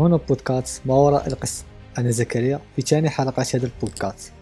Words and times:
هنا 0.00 0.16
بودكاست 0.16 0.82
ما 0.86 0.94
وراء 0.94 1.26
القصة. 1.26 1.64
أنا 1.98 2.10
زكريا 2.10 2.60
في 2.76 2.82
ثاني 2.82 3.10
حلقة 3.10 3.46
هذا 3.54 3.66
البودكاست. 3.66 4.32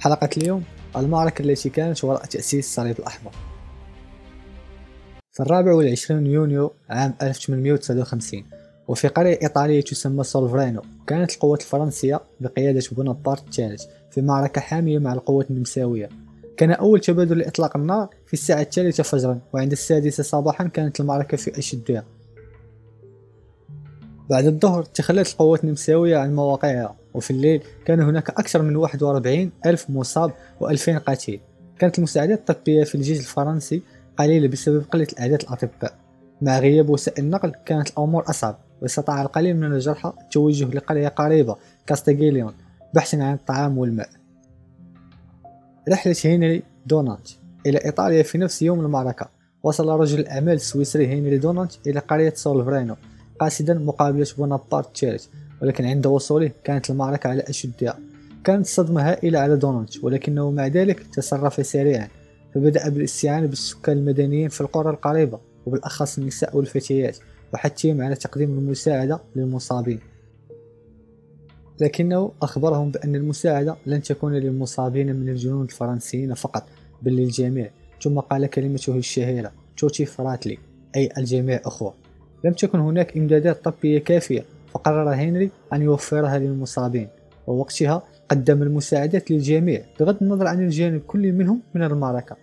حلقة 0.00 0.28
اليوم 0.36 0.64
المعركة 0.96 1.42
التي 1.42 1.70
كانت 1.70 2.04
وراء 2.04 2.24
تأسيس 2.24 2.66
الصليب 2.66 2.98
الأحمر. 2.98 3.32
في 5.32 5.40
الرابع 5.40 5.72
والعشرين 5.72 6.26
يونيو 6.26 6.72
عام 6.90 7.14
1859 7.22 8.44
وفي 8.88 9.08
قرية 9.08 9.38
إيطالية 9.42 9.80
تسمى 9.80 10.24
سولفرينو 10.24 10.82
كانت 11.06 11.34
القوات 11.34 11.60
الفرنسية 11.60 12.20
بقيادة 12.40 12.82
بونابرت 12.92 13.44
الثالث 13.44 13.84
في 14.10 14.22
معركة 14.22 14.60
حامية 14.60 14.98
مع 14.98 15.12
القوات 15.12 15.50
النمساوية. 15.50 16.08
كان 16.56 16.70
أول 16.70 17.00
تبادل 17.00 17.38
لإطلاق 17.38 17.76
النار 17.76 18.08
في 18.26 18.32
الساعة 18.32 18.60
الثالثة 18.60 19.02
فجرا 19.02 19.40
وعند 19.52 19.72
السادسة 19.72 20.22
صباحا 20.22 20.64
كانت 20.64 21.00
المعركة 21.00 21.36
في 21.36 21.58
أشدها 21.58 22.04
بعد 24.30 24.46
الظهر 24.46 24.82
تخلت 24.82 25.32
القوات 25.32 25.64
النمساوية 25.64 26.16
عن 26.16 26.34
مواقعها 26.34 26.96
وفي 27.14 27.30
الليل 27.30 27.62
كان 27.84 28.00
هناك 28.00 28.30
أكثر 28.30 28.62
من 28.62 28.76
41 28.76 29.50
ألف 29.66 29.90
مصاب 29.90 30.32
و2000 30.60 30.90
قتيل 30.90 31.40
كانت 31.78 31.98
المساعدات 31.98 32.50
الطبية 32.50 32.84
في 32.84 32.94
الجيش 32.94 33.18
الفرنسي 33.18 33.82
قليلة 34.16 34.48
بسبب 34.48 34.84
قلة 34.90 35.06
الأعداد 35.12 35.42
الأطباء. 35.42 35.94
مع 36.42 36.58
غياب 36.58 36.88
وسائل 36.88 37.24
النقل 37.24 37.52
كانت 37.66 37.90
الأمور 37.90 38.30
أصعب 38.30 38.58
واستطاع 38.82 39.22
القليل 39.22 39.56
من 39.56 39.72
الجرحى 39.72 40.12
التوجه 40.20 40.64
لقرية 40.64 41.08
قريبة 41.08 41.56
كاستاغيليون 41.86 42.52
بحثا 42.94 43.16
عن 43.16 43.34
الطعام 43.34 43.78
والماء. 43.78 44.08
رحلة 45.88 46.16
هنري 46.24 46.62
دونانت 46.86 47.28
إلى 47.66 47.84
إيطاليا 47.84 48.22
في 48.22 48.38
نفس 48.38 48.62
يوم 48.62 48.80
المعركة. 48.80 49.28
وصل 49.62 49.88
رجل 49.88 50.20
الأعمال 50.20 50.54
السويسري 50.54 51.06
هنري 51.06 51.38
دونانت 51.38 51.72
إلى 51.86 52.00
قرية 52.00 52.32
سولفرينو. 52.36 52.96
قاصدا 53.38 53.74
مقابلة 53.74 54.26
بونابرت 54.38 54.86
الثالث 54.86 55.26
ولكن 55.62 55.84
عند 55.84 56.06
وصوله 56.06 56.50
كانت 56.64 56.90
المعركة 56.90 57.30
على 57.30 57.42
أشدها 57.42 57.98
كانت 58.44 58.66
صدمة 58.66 59.10
هائلة 59.10 59.38
على 59.38 59.56
دونانت 59.56 59.90
ولكنه 60.02 60.50
مع 60.50 60.66
ذلك 60.66 61.06
تصرف 61.14 61.66
سريعا 61.66 62.08
فبدأ 62.54 62.88
بالاستعانة 62.88 63.46
بالسكان 63.46 63.98
المدنيين 63.98 64.48
في 64.48 64.60
القرى 64.60 64.90
القريبة 64.90 65.38
وبالأخص 65.66 66.18
النساء 66.18 66.56
والفتيات 66.56 67.18
وحثهم 67.54 68.02
على 68.02 68.14
تقديم 68.14 68.58
المساعدة 68.58 69.20
للمصابين. 69.36 70.00
لكنه 71.80 72.32
أخبرهم 72.42 72.90
بأن 72.90 73.14
المساعدة 73.14 73.76
لن 73.86 74.02
تكون 74.02 74.34
للمصابين 74.34 75.16
من 75.16 75.28
الجنود 75.28 75.64
الفرنسيين 75.64 76.34
فقط 76.34 76.66
بل 77.02 77.12
للجميع 77.12 77.70
ثم 78.02 78.20
قال 78.20 78.46
كلمته 78.46 78.96
الشهيرة 78.96 79.52
tutti 79.76 80.04
fratelli 80.04 80.58
أي 80.96 81.08
الجميع 81.18 81.60
أخوة. 81.64 82.03
لم 82.44 82.52
تكن 82.52 82.78
هناك 82.78 83.16
إمدادات 83.16 83.64
طبية 83.64 83.98
كافية 83.98 84.44
فقرر 84.72 85.14
هنري 85.14 85.50
أن 85.72 85.82
يوفرها 85.82 86.38
للمصابين 86.38 87.08
ووقتها 87.46 88.02
قدم 88.28 88.62
المساعدات 88.62 89.30
للجميع 89.30 89.82
بغض 90.00 90.16
النظر 90.22 90.46
عن 90.46 90.64
الجانب 90.64 91.00
كل 91.06 91.32
منهم 91.32 91.60
من 91.74 91.82
المعركة. 91.82 92.36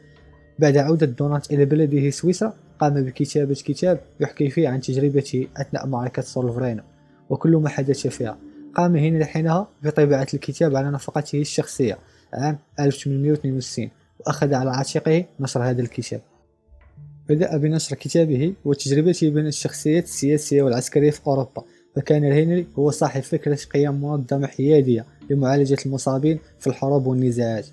بعد 0.59 0.77
عودة 0.77 1.05
دونانت 1.05 1.51
إلى 1.51 1.65
بلده 1.65 2.09
سويسرا 2.09 2.53
قام 2.79 3.03
بكتابة 3.03 3.53
كتاب 3.53 3.99
يحكي 4.19 4.49
فيه 4.49 4.69
عن 4.69 4.81
تجربته 4.81 5.47
أثناء 5.57 5.87
معركة 5.87 6.21
سولفرينو 6.21 6.83
وكل 7.29 7.51
ما 7.55 7.69
حدث 7.69 8.07
فيها. 8.07 8.37
قام 8.75 8.95
هنري 8.95 9.25
حينها 9.25 9.67
بطباعة 9.83 10.27
الكتاب 10.33 10.75
على 10.75 10.91
نفقته 10.91 11.41
الشخصية 11.41 11.97
عام 12.33 12.57
1862 12.79 13.89
وأخذ 14.19 14.53
على 14.53 14.71
عاتقه 14.71 15.25
نشر 15.39 15.63
هذا 15.63 15.81
الكتاب. 15.81 16.21
بدأ 17.35 17.57
بنشر 17.57 17.95
كتابه 17.95 18.53
وتجربته 18.65 19.29
بين 19.29 19.47
الشخصيات 19.47 20.03
السياسية 20.03 20.61
والعسكرية 20.63 21.11
في 21.11 21.27
أوروبا 21.27 21.63
فكان 21.95 22.23
هنري 22.23 22.67
هو 22.79 22.91
صاحب 22.91 23.21
فكرة 23.21 23.59
قيام 23.73 24.01
منظمة 24.01 24.47
حيادية 24.47 25.05
لمعالجة 25.29 25.77
المصابين 25.85 26.39
في 26.59 26.67
الحروب 26.67 27.07
والنزاعات. 27.07 27.65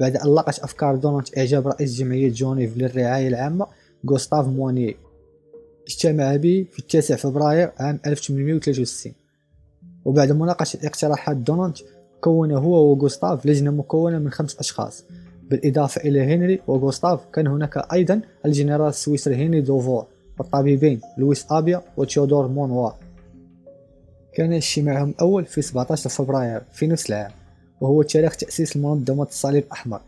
بعد 0.00 0.16
أن 0.16 0.34
لقت 0.34 0.58
أفكار 0.58 0.96
دونالد 0.96 1.28
إعجاب 1.38 1.68
رئيس 1.68 1.94
جمعية 1.94 2.28
جونيف 2.28 2.76
للرعاية 2.76 3.28
العامة 3.28 3.66
غوستاف 4.10 4.48
موانيي 4.48 4.96
اجتمع 5.86 6.36
به 6.36 6.66
في 6.72 6.78
التاسع 6.78 7.16
فبراير 7.16 7.72
عام 7.78 8.00
1863 8.06 9.12
وبعد 10.04 10.32
مناقشة 10.32 10.78
اقتراحات 10.84 11.36
دونانت 11.36 11.76
كون 12.20 12.52
هو 12.52 12.90
وغوستاف 12.90 13.46
لجنة 13.46 13.70
مكونة 13.70 14.18
من 14.18 14.30
خمس 14.30 14.58
أشخاص. 14.58 15.04
بالإضافة 15.50 16.00
إلى 16.00 16.34
هنري 16.34 16.60
وغوستاف 16.66 17.20
كان 17.32 17.46
هناك 17.46 17.92
أيضا 17.92 18.20
الجنرال 18.46 18.88
السويسري 18.88 19.34
هنري 19.34 19.60
دوفور 19.60 20.06
والطبيبين 20.38 21.00
لويس 21.18 21.46
أبيا 21.50 21.82
وتيودور 21.96 22.48
مونوار 22.48 22.90
كان 24.34 24.52
اجتماعهم 24.52 25.10
الأول 25.10 25.44
في 25.44 25.62
17 25.62 26.10
فبراير 26.10 26.62
في 26.72 26.86
نفس 26.86 27.10
العام 27.10 27.30
وهو 27.80 28.02
تاريخ 28.02 28.36
تأسيس 28.36 28.76
المنظمة 28.76 29.22
الصليب 29.22 29.64
الأحمر. 29.64 30.00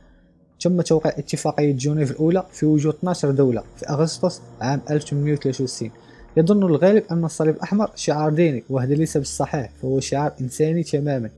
تم 0.61 0.81
توقيع 0.81 1.13
اتفاقية 1.19 1.73
جنيف 1.73 2.11
الأولى 2.11 2.47
في 2.51 2.67
وجود 2.67 2.95
12 2.95 3.31
دولة 3.31 3.63
في 3.77 3.89
أغسطس 3.89 4.41
عام 4.61 4.81
1863 4.91 5.91
يظن 6.37 6.63
الغالب 6.63 7.05
أن 7.11 7.25
الصليب 7.25 7.55
الأحمر 7.55 7.91
شعار 7.95 8.33
ديني 8.33 8.65
وهذا 8.71 8.95
ليس 8.95 9.17
بالصحيح 9.17 9.71
فهو 9.83 10.01
شعار 10.01 10.33
إنساني 10.41 10.83
تماما. 10.83 11.31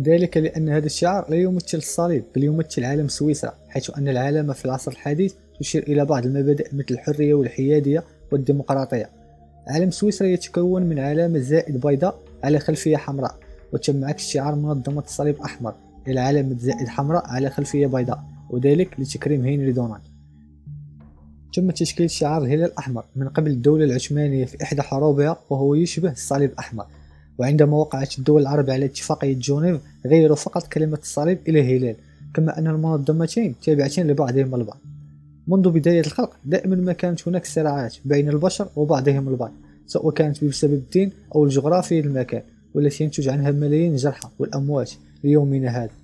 ذلك 0.00 0.36
لأن 0.36 0.68
هذا 0.68 0.86
الشعار 0.86 1.30
لا 1.30 1.36
يمثل 1.36 1.78
الصليب 1.78 2.24
بل 2.36 2.44
يمثل 2.44 2.84
عالم 2.84 3.08
سويسرا 3.08 3.54
حيث 3.68 3.90
أن 3.98 4.08
العلامة 4.08 4.52
في 4.52 4.64
العصر 4.64 4.90
الحديث 4.90 5.34
تشير 5.60 5.82
إلى 5.82 6.04
بعض 6.04 6.26
المبادئ 6.26 6.68
مثل 6.74 6.86
الحرية 6.90 7.34
والحيادية 7.34 8.04
والديمقراطية. 8.32 9.10
علم 9.68 9.90
سويسرا 9.90 10.26
يتكون 10.26 10.82
من 10.82 10.98
علامة 10.98 11.38
زائد 11.38 11.80
بيضاء 11.86 12.18
على 12.44 12.58
خلفية 12.58 12.96
حمراء 12.96 13.36
وتم 13.72 14.04
عكس 14.04 14.28
شعار 14.28 14.54
منظمة 14.54 15.02
الصليب 15.02 15.34
الأحمر 15.34 15.74
إلى 16.08 16.20
علامة 16.20 16.56
زائد 16.58 16.88
حمراء 16.88 17.26
على 17.26 17.50
خلفية 17.50 17.86
بيضاء 17.86 18.24
وذلك 18.50 19.00
لتكريم 19.00 19.46
هنري 19.46 19.72
دونالد 19.72 20.02
تم 21.54 21.70
تشكيل 21.70 22.10
شعار 22.10 22.42
الهلال 22.42 22.64
الأحمر 22.64 23.04
من 23.16 23.28
قبل 23.28 23.50
الدولة 23.50 23.84
العثمانية 23.84 24.44
في 24.44 24.62
إحدى 24.62 24.82
حروبها 24.82 25.36
وهو 25.50 25.74
يشبه 25.74 26.10
الصليب 26.10 26.50
الأحمر. 26.50 26.86
وعندما 27.38 27.76
وقعت 27.76 28.18
الدول 28.18 28.42
العربية 28.42 28.72
على 28.72 28.84
اتفاقية 28.84 29.34
جونيف 29.34 29.80
غيروا 30.06 30.36
فقط 30.36 30.66
كلمة 30.66 30.98
الصليب 31.02 31.38
إلى 31.48 31.76
هلال 31.76 31.96
كما 32.34 32.58
أن 32.58 32.66
المنظمتين 32.66 33.54
تابعتين 33.62 34.06
لبعضهم 34.06 34.54
البعض. 34.54 34.78
منذ 35.48 35.70
بداية 35.70 36.00
الخلق 36.00 36.36
دائما 36.44 36.76
ما 36.76 36.92
كانت 36.92 37.28
هناك 37.28 37.46
صراعات 37.46 37.96
بين 38.04 38.28
البشر 38.28 38.68
وبعضهم 38.76 39.28
البعض 39.28 39.52
سواء 39.86 40.10
كانت 40.10 40.44
بسبب 40.44 40.72
الدين 40.72 41.12
أو 41.34 41.44
الجغرافيا 41.44 42.02
للمكان 42.02 42.42
والتي 42.74 43.04
ينتج 43.04 43.28
عنها 43.28 43.50
ملايين 43.50 43.92
الجرحى 43.92 44.28
والأموات 44.38 44.92
ليومنا 45.24 45.68
هذا. 45.68 46.03